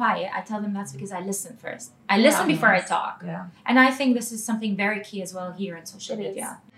[0.00, 0.96] quiet, I tell them that's mm.
[0.96, 1.86] because I listen first.
[2.14, 2.54] I listen Yeah.
[2.54, 3.16] before I talk.
[3.32, 3.44] Yeah.
[3.68, 6.26] And I think this is something very key as well here in social It is.
[6.28, 6.48] media.
[6.50, 6.69] Hi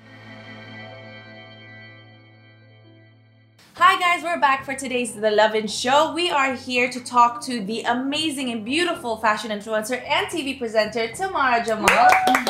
[4.23, 6.13] guys, we're back for today's The Lovin' Show.
[6.15, 11.09] We are here to talk to the amazing and beautiful fashion influencer and TV presenter
[11.09, 12.09] Tamara Jamal.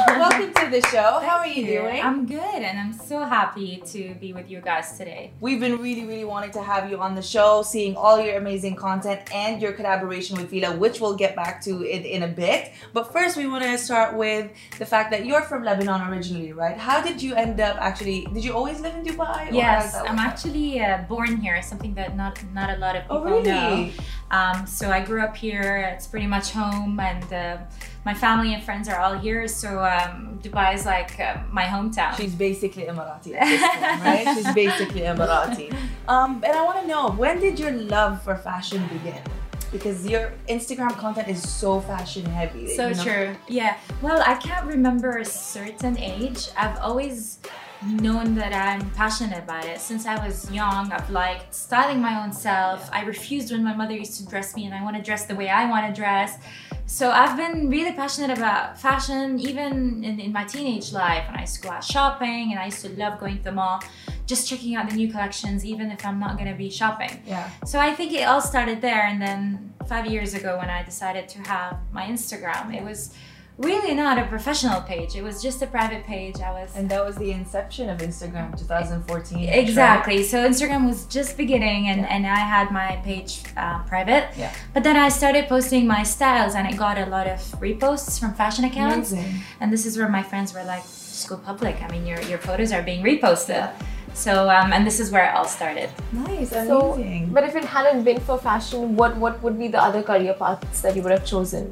[0.09, 1.21] Welcome to the show.
[1.21, 2.03] How are you doing?
[2.03, 5.33] I'm good, and I'm so happy to be with you guys today.
[5.41, 8.77] We've been really, really wanting to have you on the show, seeing all your amazing
[8.77, 12.73] content and your collaboration with Fila, which we'll get back to in, in a bit.
[12.93, 16.77] But first, we want to start with the fact that you're from Lebanon originally, right?
[16.77, 18.27] How did you end up actually?
[18.33, 19.23] Did you always live in Dubai?
[19.23, 22.97] or how does Yes, I'm actually uh, born here, something that not not a lot
[22.97, 23.91] of people Oh, know.
[24.31, 25.93] Um, so I grew up here.
[25.95, 27.59] It's pretty much home, and uh,
[28.05, 29.47] my family and friends are all here.
[29.49, 32.17] So um, Dubai is like uh, my hometown.
[32.17, 34.27] She's basically Emirati at this point, right?
[34.35, 35.69] She's basically Emirati.
[36.09, 39.23] Um, and I want to know when did your love for fashion begin?
[39.71, 42.67] Because your Instagram content is so fashion heavy.
[42.77, 43.05] So you know?
[43.05, 43.37] true.
[43.49, 43.79] Yeah.
[44.03, 46.49] Well, I can't remember a certain age.
[46.59, 47.39] I've always
[47.87, 49.81] known that I'm passionate about it.
[49.81, 52.89] Since I was young, I've liked styling my own self.
[52.93, 55.35] I refused when my mother used to dress me and I want to dress the
[55.35, 56.39] way I want to dress.
[56.87, 61.27] So I've been really passionate about fashion even in, in my teenage life.
[61.29, 63.53] when I used to go out shopping and I used to love going to the
[63.53, 63.83] mall,
[64.27, 67.23] just checking out the new collections, even if I'm not going to be shopping.
[67.27, 67.51] Yeah.
[67.65, 71.29] So I think it all started there, and then five years ago when I decided
[71.31, 73.15] to have my Instagram, it was
[73.63, 75.11] really not a professional page.
[75.17, 76.37] It was just a private page.
[76.41, 79.49] I was And that was the inception of Instagram, 2014.
[79.49, 80.23] exactly.
[80.23, 82.15] So Instagram was just beginning, and Yeah.
[82.15, 84.25] and I had my page uh, private.
[84.37, 84.53] Yeah.
[84.75, 88.35] But then I started posting my styles, and it got a lot of reposts from
[88.35, 89.13] fashion accounts.
[89.13, 89.35] Amazing.
[89.61, 91.77] And this is where my friends were like, "Just go public.
[91.85, 93.71] I mean, your your photos are being reposted."
[94.15, 95.89] So um, and this is where it all started.
[96.13, 97.31] Nice, So, amazing.
[97.37, 100.83] but if it hadn't been for fashion, what what would be the other career paths
[100.83, 101.65] that you would have chosen?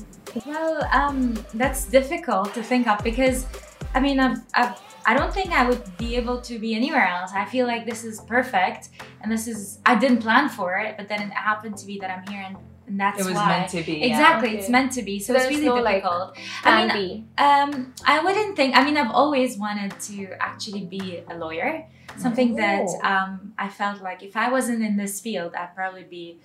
[0.47, 3.47] Well, um, that's difficult to think of because,
[3.95, 7.33] I mean, I've, I've, I don't think I would be able to be anywhere else.
[7.35, 8.91] I feel like this is perfect,
[9.23, 12.11] and this is I didn't plan for it, but then it happened to be that
[12.11, 13.49] I'm here, and, and that's it was why.
[13.49, 13.95] meant to be.
[13.99, 14.07] yeah.
[14.07, 14.59] Exactly, Okay.
[14.59, 15.19] it's meant to be.
[15.19, 16.37] So There's it's really no, like, difficult.
[16.65, 17.43] I mean, B.
[17.43, 18.77] um, I wouldn't think.
[18.77, 21.87] I mean, I've always wanted to actually be a lawyer.
[22.19, 23.09] Something that Oh.
[23.09, 26.41] um, I felt like if I wasn't in this field, I'd probably be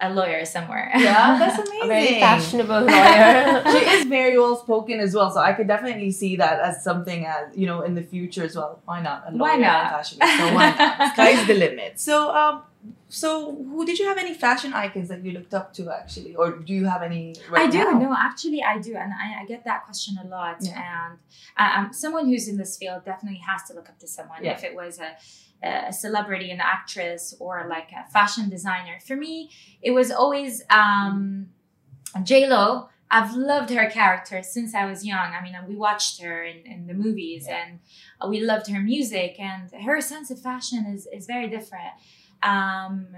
[0.00, 0.90] a lawyer somewhere.
[0.96, 1.82] Yeah, that's amazing.
[1.82, 3.62] A very fashionable lawyer.
[3.72, 7.26] she is very well spoken as well, so I could definitely see that as something
[7.26, 8.80] as you know in the future as well.
[8.84, 9.24] Why not?
[9.28, 9.92] A Why not?
[9.92, 11.12] and fashionista, So why not?
[11.14, 11.98] Sky's the limit.
[11.98, 12.62] So um,
[13.08, 16.52] so who did you have any fashion icons that you looked up to actually, or
[16.52, 17.34] do you have any?
[17.50, 17.78] Right I do.
[17.78, 17.98] now?
[17.98, 20.58] No, actually, I do, and I, I get that question a lot.
[20.60, 21.14] Yeah.
[21.58, 24.44] And um, someone who's in this field definitely has to look up to someone.
[24.44, 24.52] Yeah.
[24.52, 25.16] If it was a,
[25.62, 28.98] a celebrity, an actress, or like a fashion designer.
[29.06, 29.50] For me,
[29.82, 31.48] it was always um,
[32.22, 32.88] J Lo.
[33.10, 35.32] I've loved her character since I was young.
[35.34, 37.64] I mean, we watched her in, in the movies, Yeah.
[37.64, 41.94] and we loved her music, and her sense of fashion is is very different.
[42.40, 43.08] Um,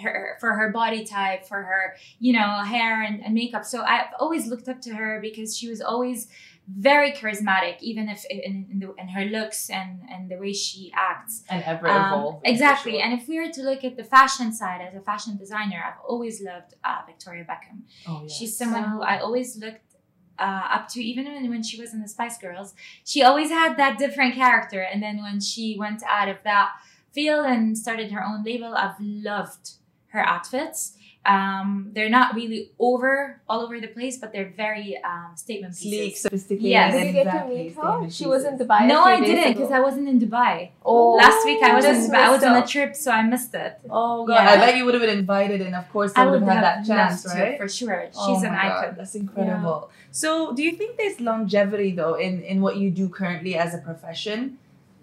[0.00, 3.64] her for her body type, for her you know, hair and, and makeup.
[3.66, 6.28] So I've always looked up to her because she was always
[6.68, 10.92] very charismatic, even if in, in, the, in her looks and, and the way she
[10.96, 11.42] acts.
[11.50, 12.46] and ever Um, evolved.
[12.46, 13.00] exactly.
[13.00, 16.00] And if we were to look at the fashion side as a fashion designer, I've
[16.06, 17.80] always loved uh, Victoria Beckham.
[18.08, 18.36] oh, yes.
[18.36, 19.96] She's someone who I always looked
[20.38, 22.74] uh, up to, even when, when she was in the Spice Girls.
[23.04, 24.80] She always had that different character.
[24.80, 26.70] And then when she went out of that
[27.12, 29.72] field and started her own label, I've loved
[30.08, 30.96] her outfits.
[31.24, 36.14] Um, they're not really over all over the place, but they're very um, statement sleek,
[36.18, 36.22] pieces.
[36.22, 36.66] sophisticated.
[36.66, 36.92] Yes.
[36.94, 38.10] Did you get to meet her?
[38.10, 38.58] She was in.
[38.58, 38.86] Dubai.
[38.88, 40.70] No, I didn't because I wasn't in Dubai.
[40.84, 43.54] Oh, Last week I was just in, I was on a trip, so I missed
[43.54, 43.78] it.
[43.88, 44.34] Oh god.
[44.34, 44.50] Yeah.
[44.50, 46.54] I bet you would have been invited, and of course, I I would would have
[46.56, 47.56] had that chance, loved to, right?
[47.58, 48.06] for sure.
[48.08, 48.94] She's Oh an my God, icon.
[48.98, 49.90] That's incredible.
[50.10, 53.78] So, do you think there's longevity though in in what you do currently as a
[53.78, 54.58] profession?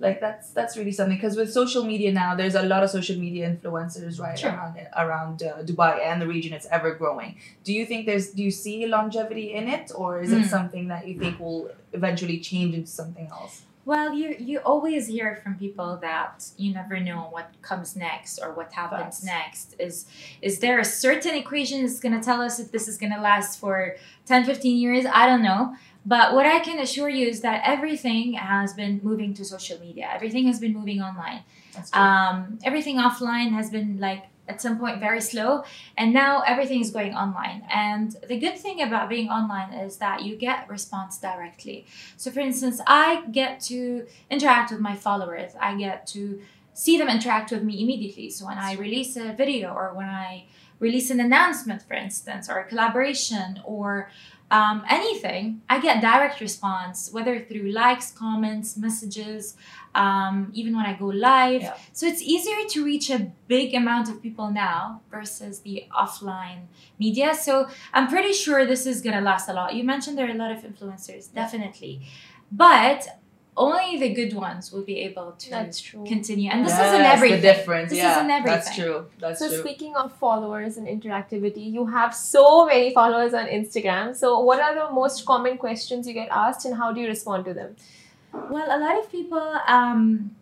[0.06, 3.18] Like that's that's really something because with social media now, there's a lot of social
[3.18, 4.52] media influencers right Sure.
[4.52, 6.54] around around uh, Dubai and the region.
[6.54, 7.36] It's ever growing.
[7.66, 10.50] Do you think there's do you see longevity in it, or is it Mm.
[10.56, 13.64] something that you think will eventually change into something else?
[13.90, 18.54] Well, you you always hear from people that you never know what comes next or
[18.54, 19.74] what happens next.
[19.80, 20.06] Is
[20.44, 23.20] is there a certain equation that's going to tell us if this is going to
[23.20, 23.96] last for
[24.28, 25.08] 10, 15 years?
[25.12, 25.76] I don't know.
[26.06, 30.08] But what I can assure you is that everything has been moving to social media.
[30.14, 31.42] Everything has been moving online.
[31.74, 32.00] That's true.
[32.00, 35.64] Um, everything offline has been like at some point very slow,
[35.98, 37.64] and now everything is going online.
[37.70, 41.86] And the good thing about being online is that you get response directly.
[42.18, 45.52] So, for instance, I get to interact with my followers.
[45.60, 46.42] I get to
[46.74, 48.30] see them interact with me immediately.
[48.30, 50.46] So when I release a video or when I
[50.80, 54.10] release an announcement, for instance, or a collaboration or
[54.52, 59.56] um, anything, I get direct response, whether through likes, comments, messages,
[59.96, 61.62] um, even when I go live.
[61.62, 61.78] Yeah.
[61.94, 66.66] So it's easier to reach a big amount of people now versus the offline
[67.00, 67.36] media.
[67.36, 69.76] So I'm pretty sure this is going to last a lot.
[69.76, 72.02] You mentioned there are a lot of influencers, definitely.
[72.52, 73.20] But
[73.58, 76.06] only the good ones will be able to That's true.
[76.06, 76.50] continue.
[76.50, 77.42] And this Yes, isn't everything.
[77.42, 78.56] The difference, This yeah, isn't everything.
[78.56, 79.06] That's true.
[79.20, 79.50] That's true.
[79.50, 79.64] So true.
[79.64, 84.16] speaking of followers and interactivity, you have so many followers on Instagram.
[84.16, 87.46] So what are the most common questions you get asked and how do you respond
[87.46, 87.76] to them?
[88.34, 90.36] Well, a lot of people, um,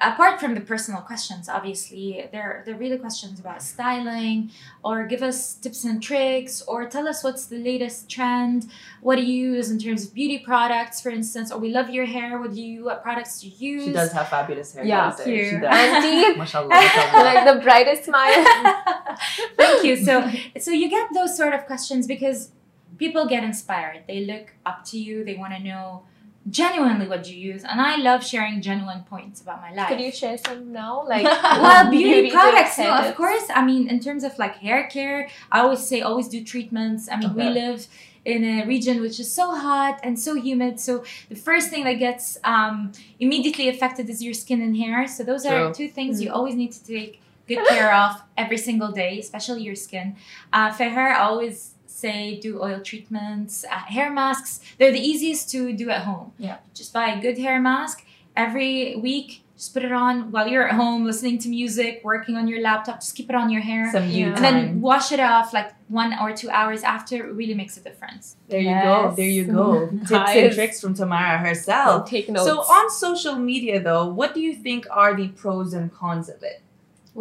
[0.00, 4.50] apart from the personal questions, obviously, they're, they're really questions about styling
[4.84, 8.66] or give us tips and tricks or tell us what's the latest trend.
[9.00, 11.52] What do you use in terms of beauty products, for instance?
[11.52, 12.40] Or we love your hair.
[12.40, 13.84] What do you, what products do you use?
[13.84, 14.84] She does have fabulous hair.
[14.84, 15.24] Yeah, gotta.
[15.24, 15.64] She does.
[15.64, 17.24] Auntie, Mashallah, mashallah.
[17.24, 18.44] like the brightest smile.
[19.56, 19.96] Thank you.
[19.96, 20.28] So,
[20.58, 22.50] so you get those sort of questions because
[22.98, 24.02] people get inspired.
[24.08, 25.24] They look up to you.
[25.24, 26.02] They want to know
[26.50, 29.88] genuinely what you use, and I love sharing genuine points about my life.
[29.88, 31.04] Could you share some now?
[31.08, 33.44] Like well, beauty, tips, products, no, of course.
[33.54, 37.08] I mean, in terms of like hair care, I always say always do treatments.
[37.10, 37.86] I mean, we live
[38.24, 40.78] in a region which is so hot and so humid.
[40.78, 45.06] So the first thing that gets um, immediately affected is your skin and hair.
[45.08, 46.34] So those are two things you Mhm.
[46.36, 50.16] always need to take good care of every single day, especially your skin.
[50.52, 54.60] Uh, for hair, I always say do oil treatments, uh, hair masks.
[54.78, 56.32] They're the easiest to do at home.
[56.38, 56.58] Yeah.
[56.74, 58.04] Just buy a good hair mask
[58.36, 59.42] every week.
[59.56, 63.00] Just put it on while you're at home listening to music, working on your laptop.
[63.00, 63.90] Just keep it on your hair.
[63.90, 64.34] Some you Yeah.
[64.36, 67.16] and then wash it off like one or two hours after.
[67.26, 68.36] It really makes a difference.
[68.48, 69.12] There you go.
[69.16, 69.88] There you go.
[70.06, 72.08] Tips and tricks from Tamara herself.
[72.08, 72.46] Take notes.
[72.46, 76.40] So on social media though, what do you think are the pros and cons of
[76.44, 76.62] it?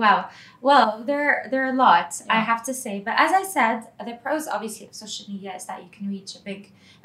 [0.01, 0.29] Wow.
[0.67, 2.95] Well, there there are a lot, I have to say.
[3.07, 3.77] But as I said,
[4.07, 6.61] the pros obviously of social media is that you can reach a big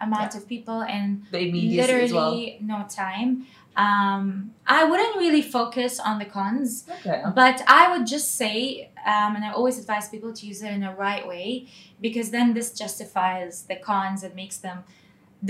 [0.06, 2.35] amount of people in literally well.
[2.61, 3.31] no time.
[3.75, 4.27] Um,
[4.67, 7.23] I wouldn't really focus on the cons, Okay.
[7.35, 10.83] but I would just say, um, and I always advise people to use it in
[10.83, 11.69] a right way
[12.05, 14.79] because then this justifies the cons and makes them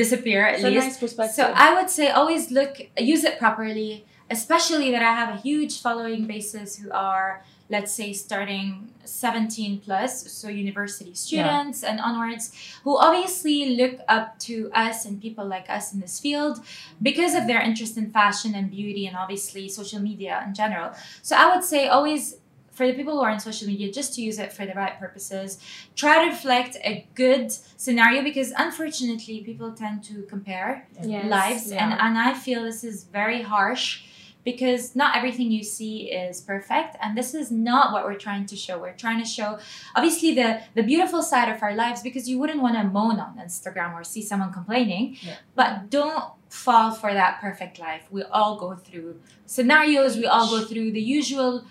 [0.02, 0.62] disappear at It's
[1.02, 1.18] least.
[1.18, 1.34] nice.
[1.34, 5.80] So I would say always look, use it properly, especially that I have a huge
[5.80, 12.52] following basis who are, let's say, starting 17 plus, so university students and onwards,
[12.84, 16.60] who obviously look up to us and people like us in this field
[17.00, 20.92] because of their interest in fashion and beauty and obviously social media in general.
[21.22, 22.36] So I would say always
[22.72, 24.98] for the people who are on social media, just to use it for the right
[24.98, 25.58] purposes.
[25.94, 31.84] Try to reflect a good scenario because unfortunately people tend to compare Yes, lives yeah.
[31.84, 34.04] and, and I feel this is very harsh
[34.44, 38.56] because not everything you see is perfect and this is not what we're trying to
[38.56, 38.78] show.
[38.78, 39.58] We're trying to show
[39.94, 43.38] obviously the the beautiful side of our lives because you wouldn't want to moan on
[43.38, 45.16] Instagram or see someone complaining.
[45.20, 45.36] Yeah.
[45.54, 48.02] But don't fall for that perfect life.
[48.10, 51.64] We all go through scenarios, we all go through the usual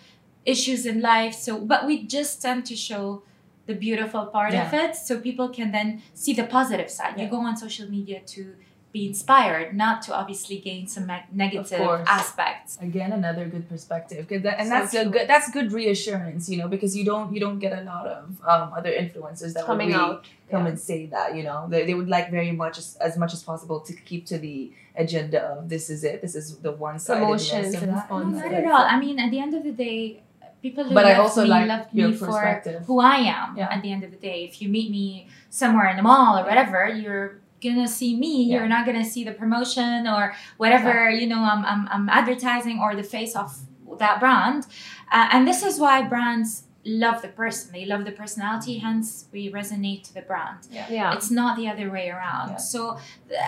[0.46, 1.34] issues in life.
[1.36, 3.24] So but we just tend to show
[3.68, 7.20] the beautiful part of it so people can then see the positive side.
[7.20, 8.56] You go on social media to
[8.92, 11.72] be inspired, not to obviously gain some negative
[12.08, 12.78] aspects.
[12.82, 16.68] Again, another good perspective, that, and So that's a good that's good reassurance, you know,
[16.68, 19.98] because you don't you don't get a lot of um, other influencers that coming would
[19.98, 20.26] really out.
[20.50, 20.70] come Yeah.
[20.70, 23.42] and say that, you know, they, they would like very much as, as much as
[23.44, 27.20] possible to keep to the agenda of this is it, this is the one side
[27.20, 28.10] Promotions of and that.
[28.10, 28.86] No, not at all.
[28.94, 30.22] I mean, at the end of the day,
[30.62, 33.58] people who But I love also me like me for who I am.
[33.58, 33.70] Yeah.
[33.72, 36.44] At the end of the day, if you meet me somewhere in the mall or
[36.44, 38.44] whatever, you're gonna see me.
[38.44, 38.58] Yeah.
[38.58, 42.96] You're not gonna see the promotion or whatever you know I'm, I'm, I'm advertising or
[42.96, 43.58] the face of
[44.00, 44.65] that brand.
[45.12, 47.72] Uh, and this is why brands love the person.
[47.72, 48.80] They love the personality.
[48.80, 50.68] Hence, we resonate to the brand.
[50.72, 51.13] Yeah.
[51.13, 52.51] It's not the other way around.
[52.51, 52.58] Yeah.
[52.58, 52.98] So,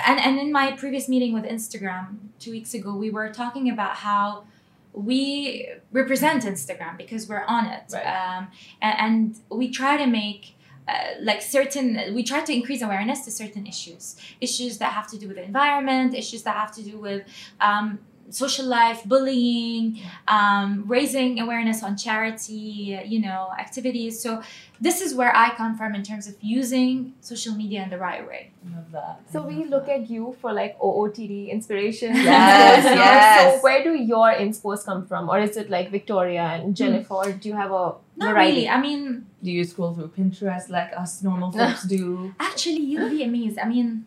[0.05, 3.95] and, and in my previous meeting with Instagram two weeks ago, we were talking about
[3.95, 4.45] how
[4.93, 7.83] we represent Instagram because we're on it.
[7.91, 8.05] Right.
[8.05, 8.47] Um,
[8.81, 10.55] and, and we try to make
[10.87, 14.15] uh, like certain, we try to increase awareness to certain issues.
[14.41, 17.23] Issues that have to do with the environment, issues that have to do with
[17.61, 17.99] um,
[18.33, 24.19] social life, bullying, um, raising awareness on charity, you know, activities.
[24.19, 24.41] So
[24.81, 28.25] this is where I come from in terms of using social media in the right
[28.27, 28.51] way.
[28.75, 29.21] Love that.
[29.31, 30.01] So I we look that.
[30.01, 32.15] at you for like OOTD inspiration.
[32.15, 33.55] Yes, yes.
[33.55, 37.13] So where do your inspos come from, or is it like Victoria and Jennifer?
[37.13, 38.55] Or do you have a Not variety?
[38.65, 38.69] really.
[38.69, 42.33] I mean, Do you scroll through Pinterest like us normal folks do?
[42.39, 43.59] actually, you'll be amazed.
[43.59, 44.05] I mean,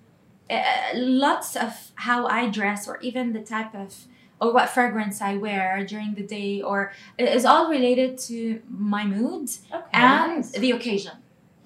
[0.51, 0.63] uh,
[0.95, 3.95] lots of how I dress, or even the type of
[4.41, 9.05] or what fragrance I wear during the day, or it is all related to my
[9.05, 9.85] mood Okay.
[9.93, 11.13] and the occasion.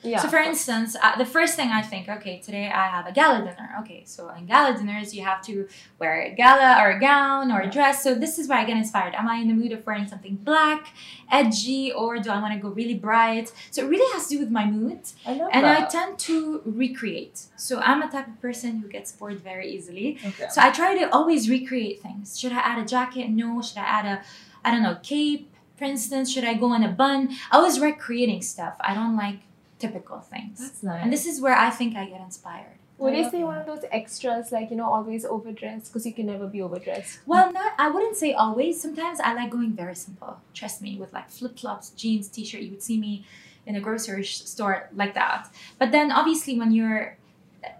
[0.02, 0.20] Yeah.
[0.20, 3.38] So, for instance, uh, the first thing I think, okay, today I have a gala
[3.40, 3.74] dinner.
[3.80, 7.60] Okay, so in gala dinners, you have to wear a gala or a gown or
[7.60, 8.02] a dress.
[8.02, 9.14] So, this is where I get inspired.
[9.14, 10.88] Am I in the mood of wearing something black,
[11.30, 13.52] edgy, or do I want to go really bright?
[13.70, 15.00] So, it really has to do with my mood.
[15.26, 17.38] I love And I tend to recreate.
[17.56, 20.18] So, I'm a type of person who gets bored very easily.
[20.24, 20.46] okay.
[20.50, 22.38] So I try to always recreate things.
[22.38, 23.28] Should I add a jacket?
[23.28, 23.60] No.
[23.62, 24.22] Should I add a,
[24.64, 26.32] I don't know, cape, for instance?
[26.32, 27.30] Should I go in a bun?
[27.50, 28.76] I was recreating stuff.
[28.80, 29.40] I don't like
[29.80, 30.60] typical things.
[30.60, 31.02] That's nice.
[31.02, 32.76] And this is where I think I get inspired.
[32.98, 36.12] Would I you say one of those extras, like you know, always overdressed because you
[36.12, 37.20] can never be overdressed?
[37.26, 38.80] Well, not I wouldn't say always.
[38.80, 40.38] Sometimes I like going very simple.
[40.52, 42.60] Trust me, with like flip flops, jeans, t shirt.
[42.60, 43.24] You would see me
[43.66, 45.48] in a grocery sh- store like that.
[45.78, 47.16] But then obviously when you're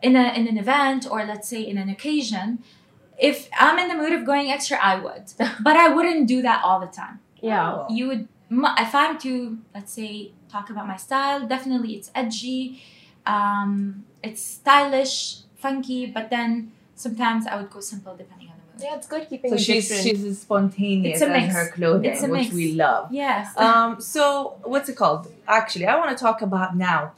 [0.02, 2.62] in a in an event or let's say in an occasion,
[3.19, 5.25] if I'm in the mood of going extra, I would.
[5.62, 7.21] but I wouldn't do that all the time.
[7.42, 7.73] Yeah.
[7.73, 7.87] Oh.
[7.90, 12.83] You would m- if I'm to let's say talk about my style, definitely it's edgy,
[13.26, 18.90] um, it's stylish, funky, but then sometimes I would go simple depending on the mood.
[18.90, 20.02] Yeah, it's good keeping So it she's different.
[20.16, 21.54] she's as spontaneous It's a as mix.
[21.54, 22.54] her clothing, It's a which mix.
[22.54, 23.12] we love.
[23.12, 23.57] Yes.
[23.57, 25.30] Um, so what's it called?
[25.47, 27.12] Actually, I want to talk about now.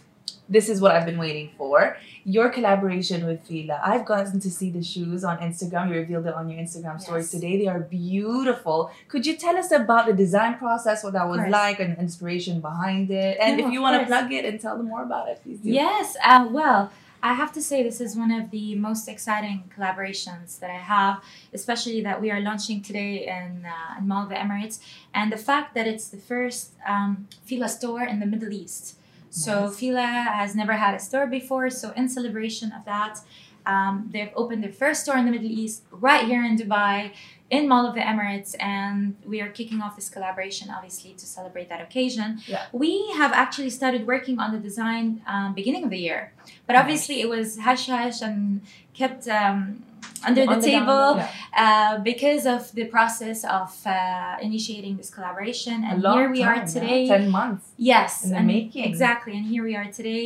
[0.48, 1.96] This is what I've been waiting for.
[2.24, 3.80] Your collaboration with Fila.
[3.84, 5.88] I've gotten to see the shoes on Instagram.
[5.88, 7.40] You revealed it on your Instagram stories Yes.
[7.40, 7.58] today.
[7.58, 8.90] They are beautiful.
[9.08, 13.10] Could you tell us about the design process, what that was like, and inspiration behind
[13.10, 13.38] it?
[13.40, 15.58] And No, if you want to plug it and tell them more about it, please
[15.60, 15.70] do.
[15.70, 16.90] Yes, uh, well,
[17.22, 21.22] I have to say this is one of the most exciting collaborations that I have,
[21.54, 24.80] especially that we are launching today in, uh, in Mall of the Emirates,
[25.14, 28.96] and the fact that it's the first um, Fila store in the Middle East.
[29.32, 29.76] So Nice.
[29.78, 30.06] Fila
[30.40, 33.18] has never had a store before, so in celebration of that,
[33.64, 37.12] um, they've opened their first store in the Middle East right here in Dubai,
[37.56, 41.68] in Mall of the Emirates, and we are kicking off this collaboration obviously to celebrate
[41.72, 42.28] that occasion.
[42.46, 42.64] Yeah.
[42.72, 46.22] We have actually started working on the design um, beginning of the year,
[46.66, 48.62] but obviously it was hush hush and
[49.00, 49.84] kept um,
[50.28, 51.04] under the the table.
[51.16, 51.28] Yeah.
[51.64, 55.76] uh, because of the process of uh, initiating this collaboration.
[55.84, 56.76] A And long here we are time, yeah.
[56.78, 57.00] today.
[57.14, 57.64] Ten months.
[57.92, 58.84] Yes, in the and making.
[58.90, 59.32] exactly.
[59.38, 60.24] And here we are today,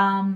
[0.00, 0.28] um,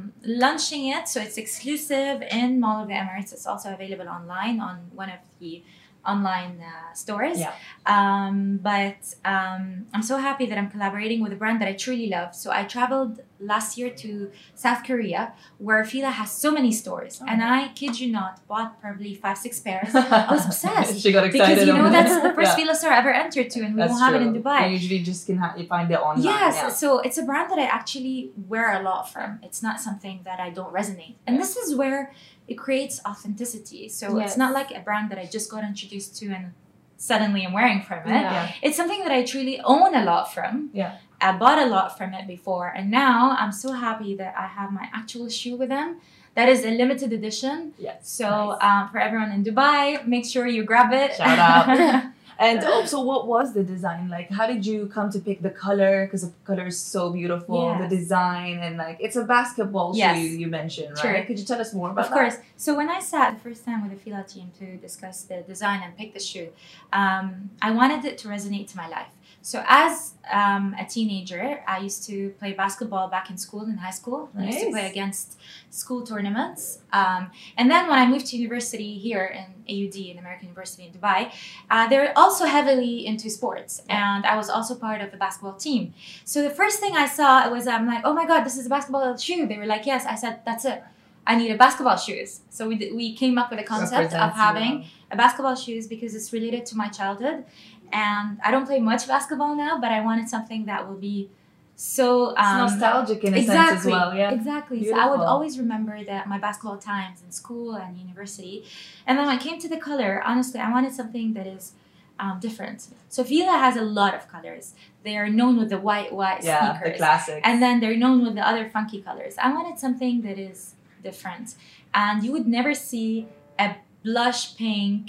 [0.45, 1.05] launching it.
[1.13, 3.31] So it's exclusive in Mall of the Emirates.
[3.37, 5.63] It's also available online on one of the
[6.07, 7.39] online uh, stores.
[7.41, 7.53] Yeah.
[7.87, 12.09] Um, but um, I'm so happy that I'm collaborating with a brand that I truly
[12.09, 12.35] love.
[12.35, 17.27] So I traveled last year to South Korea, where Fila has so many stores, Oh.
[17.29, 19.95] and I kid you not, bought probably five, six pairs.
[19.95, 21.01] I was obsessed.
[21.03, 21.55] she got excited.
[21.57, 22.57] Because you know that's the first Yeah.
[22.65, 24.33] Fila store I ever entered to, and we That's won't have it in.
[24.43, 24.69] Dubai.
[24.69, 26.25] You usually just can ha- you find it online.
[26.25, 26.69] Yes, yeah.
[26.71, 29.41] so it's a brand that I actually wear a lot from.
[29.43, 31.15] It's not something that I don't resonate.
[31.27, 32.13] And this is where
[32.49, 33.89] it creates authenticity.
[33.89, 34.31] So Yes.
[34.31, 36.53] it's not like a brand that I just got introduced to and
[36.97, 38.21] suddenly I'm wearing from it.
[38.21, 38.53] Yeah.
[38.63, 40.71] It's something that I truly own a lot from.
[40.73, 40.97] Yeah.
[41.21, 44.71] I bought a lot from it before, and now I'm so happy that I have
[44.73, 46.01] my actual shoe with them.
[46.35, 47.73] That is a limited edition.
[47.79, 48.09] Yes.
[48.11, 48.59] So Nice.
[48.63, 51.15] um, for everyone in Dubai, make sure you grab it.
[51.15, 52.05] Shout out.
[52.39, 54.31] And also, what was the design like?
[54.31, 56.07] How did you come to pick the color?
[56.07, 57.79] Because the color is so beautiful.
[57.79, 60.17] The design and like it's a basketball Yes.
[60.17, 61.27] shoe you, you mentioned, right?
[61.27, 62.37] Could you tell us more about Of course.
[62.57, 65.81] So when I sat the first time with the Fila team to discuss the design
[65.85, 66.49] and pick the shoe,
[66.93, 69.09] um, I wanted it to resonate to my life.
[69.45, 73.91] So as um, a teenager, I used to play basketball back in school, in high
[73.91, 74.31] school.
[74.39, 76.79] I used to play against school tournaments.
[76.95, 80.93] Um, and then when I moved to university here in AUD, in American University in
[80.99, 81.31] Dubai,
[81.71, 83.83] uh, they're also heavily into sports.
[83.91, 85.93] And I was also part of the basketball team.
[86.25, 88.71] So the first thing I saw was I'm like, oh my god, this is a
[88.71, 89.47] basketball shoe.
[89.47, 90.07] They were like, yes.
[90.07, 90.83] I said, that's it.
[91.27, 92.41] I need a basketball shoes.
[92.51, 96.15] So we, d- we came up with a concept of having a basketball shoes because
[96.15, 97.45] it's related to my childhood.
[97.93, 101.31] And I don't play much basketball now, but I wanted something that will be
[101.77, 104.31] so It's um, nostalgic in a exactly, sense as well, yeah.
[104.33, 104.89] Exactly.
[104.89, 108.65] So I would always remember that my basketball times in school and university.
[109.07, 111.73] And then when I came to the color, honestly, I wanted something that is
[112.21, 112.87] um, different.
[113.09, 114.75] So Fila has a lot of colors.
[115.03, 116.97] They are known with the white, white Yeah, the sneakers.
[116.99, 117.41] classic.
[117.45, 119.35] And then they're known with the other funky colors.
[119.43, 120.74] I wanted something that is
[121.09, 121.55] different.
[121.95, 125.03] And you would never see a blush pink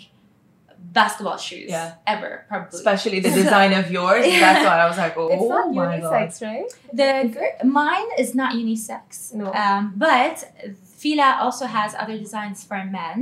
[0.99, 1.95] basketball shoes Yeah.
[2.05, 2.77] ever, probably.
[2.77, 4.23] Especially the design of yours.
[4.25, 6.11] That's why I was like, oh It's not my god.
[6.29, 6.69] unisex, right?
[6.93, 9.33] The Is mine is not unisex.
[9.33, 9.51] No.
[9.53, 10.35] Um, but
[10.97, 13.17] Fila also has other designs for men,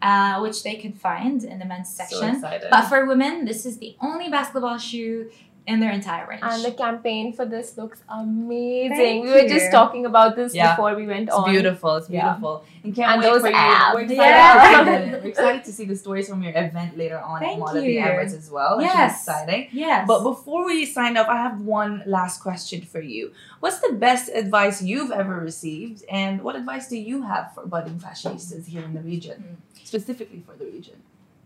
[0.00, 2.36] uh, which they can find in the men's So section.
[2.36, 2.68] excited.
[2.70, 5.30] but for women, this is the only basketball shoe
[5.64, 6.42] in their entire range.
[6.44, 8.96] And the campaign for this looks amazing.
[8.96, 9.48] Thank we were you.
[9.48, 10.72] just talking about this Yeah.
[10.74, 11.48] before we went It's on.
[11.48, 11.96] It's beautiful.
[11.96, 12.22] It's Yeah.
[12.24, 12.64] beautiful.
[12.82, 13.54] And can't And wait those for you.
[13.94, 15.10] We're excited, Yeah.
[15.22, 17.74] we're excited to see the stories from your event later on Thank at Mall of
[17.84, 17.96] the.
[17.96, 18.78] Emirates as well.
[18.78, 19.12] Which Yes.
[19.22, 19.68] is exciting.
[19.70, 20.04] yes.
[20.08, 23.30] But before we sign up, I have one last question for you.
[23.60, 28.00] What's the best advice you've ever received, and what advice do you have for budding
[28.00, 30.96] fashionistas here in the region, specifically for the region?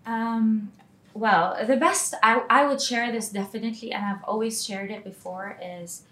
[0.07, 0.71] Um,
[1.17, 5.59] well, the best I, I would share this definitely, and I've always shared it before,
[5.63, 6.03] is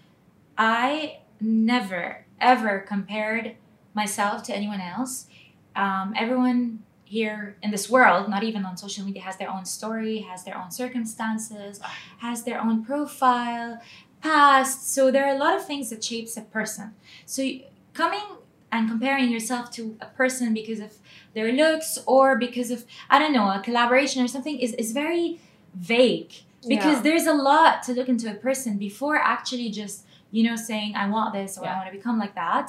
[0.57, 3.55] I never ever compared
[3.93, 5.27] myself to anyone else.
[5.75, 10.19] Um, everyone here in this world, not even on social media, has their own story,
[10.19, 11.79] has their own circumstances,
[12.17, 13.79] has their own profile,
[14.21, 14.91] past.
[14.91, 16.95] So there are a lot of things that shapes a person.
[17.25, 17.47] So
[17.93, 18.25] coming
[18.75, 20.91] and comparing yourself to a person because of
[21.33, 25.39] their looks or because of I don't know a collaboration or something is is very
[25.73, 26.31] vague
[26.67, 27.01] because Yeah.
[27.07, 29.97] there's a lot to look into a person before actually just
[30.31, 32.67] you know saying I want this or I want to become like that.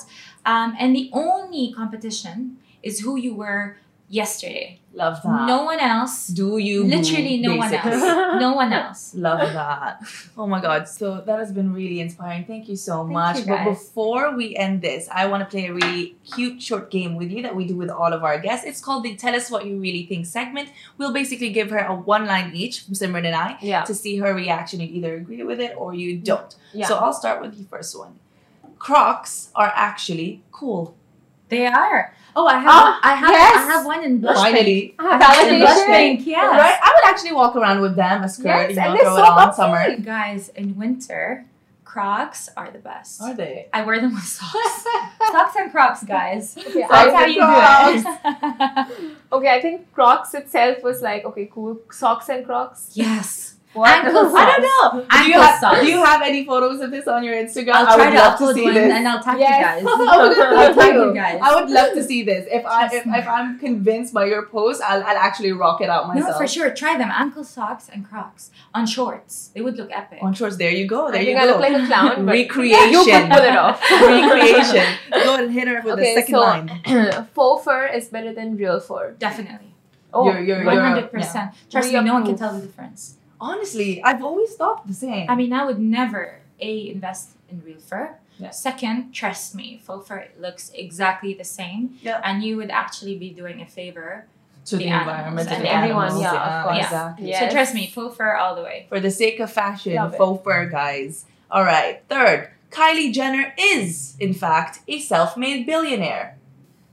[0.53, 3.77] Um, and the only competition is who you were
[4.09, 4.81] yesterday.
[4.95, 5.47] Love that.
[5.47, 6.29] No one else.
[6.29, 6.83] Do you?
[6.85, 8.41] Literally no one else.
[8.41, 9.15] No one else.
[9.29, 10.01] Love that.
[10.39, 10.89] Oh my God.
[10.89, 12.47] So that has been really inspiring.
[12.47, 13.39] Thank you so Thank much.
[13.41, 17.17] you, but before we end this, I want to play a really cute short game
[17.17, 18.65] with you that we do with all of our guests.
[18.67, 20.71] It's called the Tell Us What You Really Think segment.
[20.97, 23.83] We'll basically give her a one line each from Simran and I Yeah.
[23.85, 24.81] to see her reaction.
[24.81, 26.55] You either agree with it or you don't.
[26.73, 26.87] Yeah.
[26.87, 28.19] So I'll start with the first one.
[28.79, 30.96] Crocs are actually cool.
[31.49, 32.15] They are.
[32.35, 32.67] Oh, I have.
[32.69, 33.31] Ah, I have.
[33.31, 33.57] yes.
[33.57, 34.97] I have one in blush pink.
[34.99, 35.55] Finally.
[35.55, 36.27] In blush pink.
[36.27, 36.45] Yes.
[36.45, 36.79] Right?
[36.83, 39.17] I would actually walk around with them, a skirt, Yes, you know, and they're throw
[39.17, 39.57] so it on comfy.
[39.57, 39.97] summer.
[39.99, 41.47] Guys, in winter,
[41.85, 43.23] Crocs are the best.
[43.23, 43.69] Are they?
[43.73, 44.85] I wear them with socks.
[45.33, 46.59] socks and Crocs, guys.
[46.67, 48.03] Okay, That's I, how you Crocs.
[48.03, 49.17] do it.
[49.33, 51.81] okay, I think Crocs itself was like, okay, cool.
[51.91, 52.91] Socks and Crocs.
[52.93, 53.56] yes.
[53.77, 54.05] What?
[54.05, 55.01] Ankle I don't know.
[55.01, 55.81] Do you, Ankle have, socks.
[55.81, 57.73] do you have any photos of this on your Instagram?
[57.75, 58.93] I'll I try would to love to see one this.
[58.93, 59.81] and I'll tag Yes.
[59.81, 59.97] you guys.
[60.11, 61.15] I'll I'll tag you you.
[61.15, 61.41] guys.
[61.43, 62.47] I would love to see this.
[62.51, 66.09] If I if, if I'm convinced by your post, I'll, I'll actually rock it out
[66.09, 66.31] myself.
[66.33, 66.71] No, for sure.
[66.75, 67.11] Try them.
[67.13, 69.51] Ankle socks and Crocs on shorts.
[69.55, 70.19] They would look epic.
[70.23, 71.11] On shorts, there you go.
[71.11, 71.45] There I you think go.
[71.45, 72.91] I look like a clown, Recreation.
[72.93, 73.81] you could pull it off.
[73.91, 74.87] Recreation.
[75.13, 77.27] Go and hit her with Okay, the second so- line.
[77.35, 79.13] Faux fur is better than real fur.
[79.19, 79.75] Definitely.
[80.15, 81.53] Oh, You're- you're- One you're- hundred percent.
[81.71, 83.17] Trust me, no one can tell the difference.
[83.41, 85.29] Honestly, I've always thought the same.
[85.31, 88.17] I mean, I would never a invest in real fur.
[88.39, 88.51] Yeah.
[88.51, 92.21] Second, trust me, faux fur looks exactly the same, Yeah.
[92.23, 94.27] and you would actually be doing a favor.
[94.67, 96.23] to the, the environment and and the everyone, animals.
[96.23, 96.85] yeah, of course.
[96.85, 97.29] exactly.
[97.31, 97.41] Yeah.
[97.49, 98.87] So trust me, faux fur all the way.
[98.89, 101.25] For the sake of fashion, Love faux fur, guys.
[101.51, 102.03] All right.
[102.09, 106.37] Third, Kylie Jenner is, in fact, a self-made billionaire.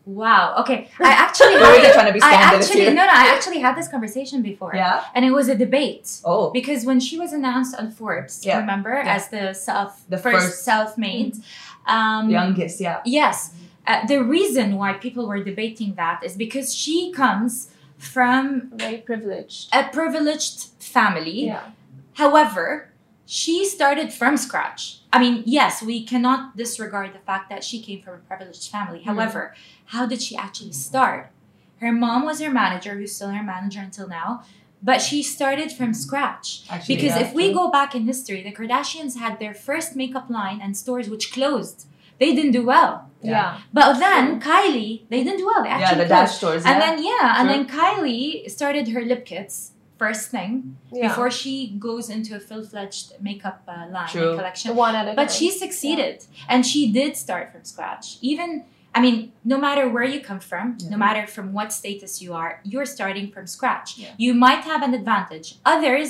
[0.05, 0.55] Wow.
[0.61, 2.89] Okay, I actually, We're had, trying to be I actually, here.
[2.93, 5.03] no, no, I actually had this conversation before, Yeah.
[5.15, 6.19] and it was a debate.
[6.25, 6.51] Oh.
[6.51, 8.59] Because when she was announced on Forbes, Yeah.
[8.59, 9.15] remember, Yeah.
[9.15, 11.37] as the self The first, first- self-made,
[11.87, 12.99] um, Youngest, yeah.
[13.05, 13.53] Yes.
[13.87, 19.69] Uh, the reason why people were debating that is because she comes from Very privileged.
[19.73, 21.45] a privileged family.
[21.47, 21.61] Yeah.
[22.13, 22.89] However,
[23.25, 24.99] she started from scratch.
[25.11, 28.99] I mean, yes, we cannot disregard the fact that she came from a privileged family.
[28.99, 29.05] Mm.
[29.05, 29.55] However,
[29.85, 31.31] how did she actually start?
[31.79, 34.43] Her mom was her manager, who's still her manager until now,
[34.81, 36.63] but she started from scratch.
[36.69, 40.29] Actually, Because yeah, if we go back in history, the Kardashians had their first makeup
[40.29, 41.85] line and stores which closed.
[42.19, 43.09] They didn't do well.
[43.21, 43.31] Yeah.
[43.31, 43.61] Yeah.
[43.71, 45.63] But then Kylie, they didn't do well.
[45.63, 46.09] They yeah, the closed.
[46.09, 46.65] dash stores.
[46.65, 46.79] And yeah.
[46.79, 49.72] then yeah, and then Kylie started her lip kits
[50.05, 50.53] first thing
[50.91, 51.07] Yeah.
[51.07, 51.55] before she
[51.87, 54.29] goes into a full-fledged makeup uh, line True.
[54.29, 54.69] and collection.
[54.85, 55.37] one at a But time.
[55.37, 56.15] she succeeded,
[56.51, 58.05] and she did start from scratch.
[58.31, 58.49] Even
[58.97, 59.17] I mean,
[59.53, 60.89] no matter where you come from, Yeah.
[60.93, 63.89] no matter from what status you are, you're starting from scratch.
[63.97, 64.13] Yeah.
[64.25, 65.47] You might have an advantage.
[65.73, 66.09] Others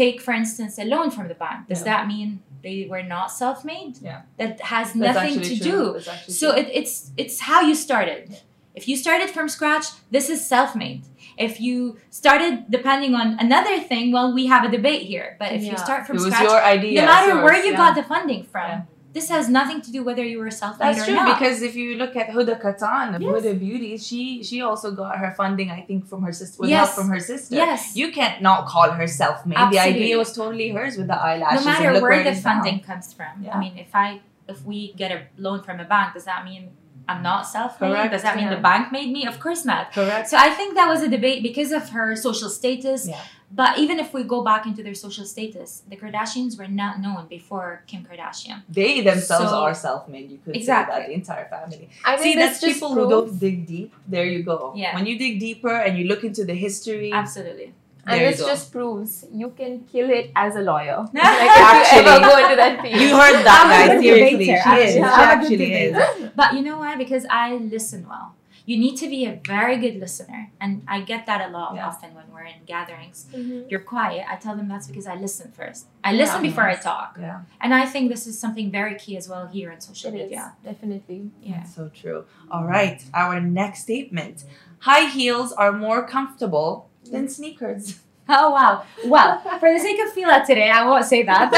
[0.00, 1.58] take, for instance, a loan from the bank.
[1.70, 1.90] Does Yeah.
[1.90, 2.28] that mean
[2.66, 3.92] they were not self-made?
[4.08, 4.20] Yeah.
[4.40, 5.70] That has That's nothing to true.
[5.72, 6.32] do.
[6.40, 8.22] So it, it's it's how you started.
[8.30, 8.36] Yeah.
[8.78, 11.02] If you started from scratch, this is self-made.
[11.48, 11.76] If you
[12.10, 15.28] started depending on another thing, well, we have a debate here.
[15.40, 17.00] But if you start from it was scratch, your idea.
[17.00, 17.82] no matter it's where you yeah.
[17.84, 18.82] got the funding from, Yeah.
[19.16, 21.28] this has nothing to do whether you were self-made That's or true not.
[21.38, 23.30] because if you look at Huda Kattan of Yes.
[23.32, 26.56] Huda Beauty, she she also got her funding, I think, from her sister.
[26.60, 26.80] With Yes.
[26.84, 27.54] help from her sister.
[27.64, 29.56] yes, You can't not call her self-made.
[29.56, 29.94] The Absolutely.
[30.02, 31.64] idea was totally hers with the eyelashes.
[31.64, 32.48] no and matter look where it the is now.
[32.50, 33.32] funding comes from.
[33.44, 33.54] Yeah.
[33.54, 34.06] I mean, if I
[34.52, 36.62] if we get a loan from a bank, does that mean
[37.10, 37.88] I'm not self-made?
[37.90, 38.54] Correct, Does that mean yeah.
[38.56, 39.22] the bank made me?
[39.32, 39.84] Of course not.
[39.98, 40.28] Correct.
[40.32, 43.00] So I think that was a debate because of her social status.
[43.08, 43.20] Yeah.
[43.52, 47.26] But even if we go back into their social status, the Kardashians were not known
[47.28, 48.58] before Kim Kardashian.
[48.68, 50.30] They themselves So- are self-made.
[50.30, 50.94] You could Exactly.
[50.94, 51.88] say that the entire family.
[52.04, 53.90] I See, think that's this just people who proves- don't dig deep.
[54.06, 54.58] There you go.
[54.76, 54.94] Yeah.
[54.94, 57.72] When you dig deeper and you look into the history, Absolutely.
[58.06, 58.46] And There you this go.
[58.52, 60.98] just proves you can kill it as a lawyer.
[61.12, 61.98] like Actually.
[61.98, 63.00] if you ever go into that field.
[63.02, 64.00] You heard that, I'm guys.
[64.02, 64.50] Seriously, she
[64.84, 64.94] is.
[64.94, 65.96] She I'm a good actually is.
[66.36, 66.96] But you know why?
[66.96, 68.34] Because I listen well.
[68.66, 70.50] You need to be a very good listener.
[70.60, 71.88] And I get that a lot Yeah.
[71.88, 73.26] often when we're in gatherings.
[73.32, 73.68] Mhm.
[73.70, 74.24] You're quiet.
[74.30, 75.86] I tell them that's because I listen first.
[76.04, 76.50] I listen Yeah.
[76.50, 77.16] before I talk.
[77.18, 80.16] Yeah, And I think this is something very key as well here in social It
[80.18, 80.52] is, media.
[80.62, 81.30] definitely.
[81.42, 81.58] Yeah.
[81.58, 82.26] that's so true.
[82.50, 84.44] All right, our next statement:
[84.80, 87.84] High heels are more comfortable than sneakers.
[88.42, 88.84] Oh wow.
[89.04, 91.50] Well, for the sake of Fila today, I won't say that.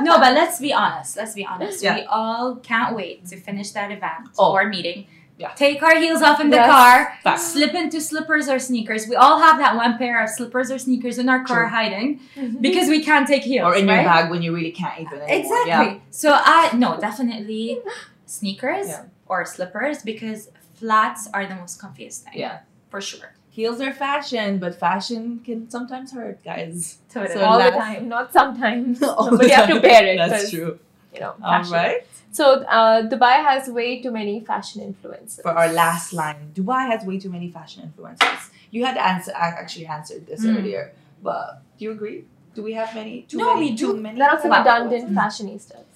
[0.02, 1.16] no, but let's be honest.
[1.16, 1.82] Let's be honest.
[1.82, 1.96] Yeah.
[1.96, 4.52] We all can't wait to finish that event Oh.
[4.52, 5.06] or meeting.
[5.38, 5.52] Yeah.
[5.54, 6.68] Take our heels off in the Yes.
[6.68, 7.52] car, Facts.
[7.52, 9.06] slip into slippers or sneakers.
[9.06, 11.68] We all have that one pair of slippers or sneakers in our car True.
[11.68, 12.60] hiding mm-hmm.
[12.60, 13.66] because we can't take heels.
[13.68, 14.04] Or in your right?
[14.04, 15.20] bag when you really can't even.
[15.20, 15.38] anymore.
[15.38, 15.94] Exactly.
[15.94, 15.98] Yeah.
[16.10, 17.78] So I no, definitely
[18.26, 19.04] sneakers Yeah.
[19.26, 22.34] or slippers because flats are the most comfiest thing.
[22.34, 22.60] Yeah.
[22.90, 23.34] For sure.
[23.58, 26.98] Heels are fashion, but fashion can sometimes hurt, guys.
[27.12, 27.34] Totally.
[27.34, 29.02] So All the time, not sometimes.
[29.18, 29.82] All but the you have to time.
[29.82, 30.16] bear it.
[30.16, 30.78] That's true.
[31.12, 31.72] You know, All fashion.
[31.72, 32.06] right.
[32.30, 35.42] So uh, Dubai has way too many fashion influencers.
[35.42, 38.42] For our last line, Dubai has way too many fashion influencers.
[38.70, 40.56] You had answer, I actually answered this Mm.
[40.56, 40.84] earlier,
[41.20, 42.18] but do you agree?
[42.54, 43.22] Do we have many?
[43.22, 44.00] Too No, many, we too do.
[44.06, 44.16] many.
[44.20, 44.58] There are also Wow.
[44.60, 45.90] redundant fashionistas.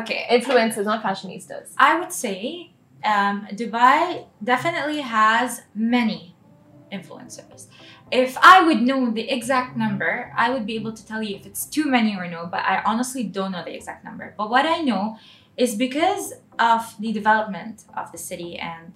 [0.00, 0.20] Okay.
[0.38, 1.66] Influencers, not fashionistas.
[1.76, 2.70] I would say
[3.12, 6.20] um, Dubai definitely has many
[6.92, 7.66] influencers.
[8.10, 11.46] If I would know the exact number, I would be able to tell you if
[11.46, 14.34] it's too many or no, but I honestly don't know the exact number.
[14.36, 15.18] But what I know
[15.56, 18.92] is because of the development of the city and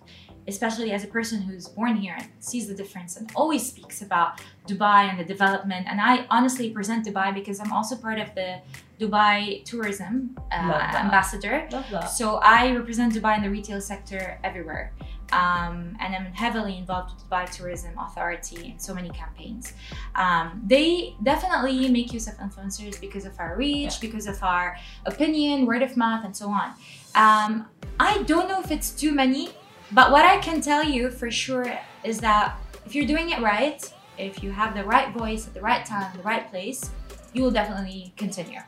[0.48, 4.40] especially as a person who's born here and sees the difference and always speaks about
[4.66, 5.86] Dubai and the development.
[5.88, 8.60] And I honestly present Dubai because I'm also part of the
[8.98, 10.56] Dubai tourism uh,
[11.04, 11.68] ambassador.
[11.70, 12.06] Love that.
[12.06, 14.92] So I represent Dubai in the retail sector everywhere.
[15.30, 19.72] Um, and I'm heavily involved with the Dubai Tourism Authority in so many campaigns.
[20.14, 25.64] Um, they definitely make use of influencers because of our reach, because of our opinion,
[25.64, 26.70] word of mouth, and so on.
[27.14, 27.66] Um,
[27.98, 29.50] I don't know if it's too many,
[29.92, 33.80] but what I can tell you for sure is that if you're doing it right,
[34.18, 36.90] if you have the right voice at the right time, the right place,
[37.32, 38.60] you will definitely continue.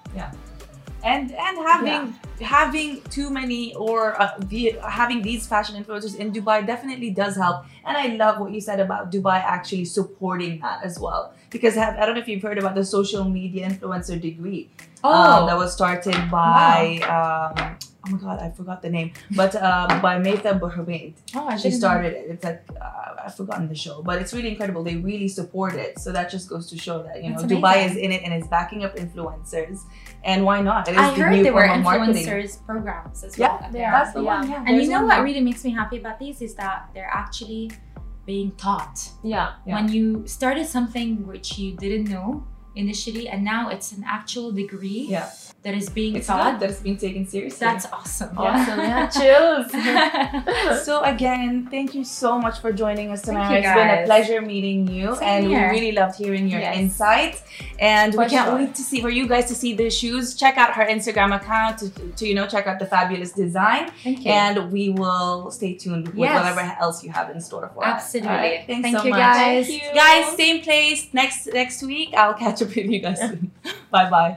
[1.05, 6.67] And and having having too many or uh, the, having these fashion influencers in Dubai
[6.67, 7.65] definitely does help.
[7.85, 11.33] And I love what you said about Dubai actually supporting that as well.
[11.51, 14.69] Because have, I don't know if you've heard about the social media influencer degree
[15.05, 20.01] um, that was started by um, oh my god I forgot the name, but um,
[20.07, 21.15] by Metha Burhamid.
[21.35, 21.79] oh, I She didn't know.
[21.79, 22.25] started it.
[22.33, 24.83] It's like uh, I've forgotten the show, but it's really incredible.
[24.85, 27.75] They really support it, so that just goes to show that you know That's Dubai
[27.77, 27.91] amazing.
[27.99, 29.79] is in it and is backing up influencers,
[30.25, 30.89] and why not?
[30.89, 32.27] It is I the heard new there were form of marketing.
[32.27, 33.59] influencers programs as Yeah, well.
[33.61, 34.35] that they they're- That's the Yeah.
[34.41, 34.51] one.
[34.51, 35.25] Yeah, And you know what more.
[35.29, 37.71] really makes me happy about these is that they're actually
[38.27, 38.97] being taught.
[39.23, 39.53] Yeah.
[39.67, 39.75] Yeah.
[39.77, 42.29] When you started something which you didn't know
[42.75, 45.31] initially, and now it's an actual degree Yeah,
[45.65, 46.53] that is being it's taught.
[46.53, 47.59] good that it's being taken seriously.
[47.67, 48.37] That's awesome.
[48.37, 48.79] Awesome.
[48.81, 49.07] Yeah.
[49.19, 49.71] Chills.
[50.85, 53.51] so again, thank you so much for joining us Thank tonight.
[53.53, 55.69] you, It's been a pleasure meeting you, Same and here.
[55.71, 56.77] we really loved hearing your Yes.
[56.77, 57.43] insights.
[57.79, 58.57] And we can't sure.
[58.59, 60.35] wait to see for you guys to see the shoes.
[60.35, 64.25] Check out her Instagram account to, to you know check out the fabulous design, Thank
[64.25, 64.31] you.
[64.33, 66.35] and we will stay tuned with Yes.
[66.37, 67.95] whatever else you have in store for us.
[68.05, 68.31] Absolutely.
[68.31, 69.19] All right, thanks Thank so you, much.
[69.19, 69.67] guys.
[69.67, 69.95] Thank you.
[69.95, 72.11] Guys, same place next next week.
[72.15, 73.51] I'll catch up with you guys soon.
[73.91, 74.37] bye bye.